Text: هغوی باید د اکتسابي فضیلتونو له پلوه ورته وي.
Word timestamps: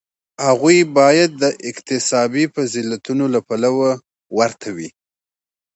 هغوی 0.45 0.79
باید 0.97 1.31
د 1.43 1.45
اکتسابي 1.69 2.45
فضیلتونو 2.55 3.25
له 3.33 3.39
پلوه 3.47 3.89
ورته 4.37 4.67
وي. 4.75 4.89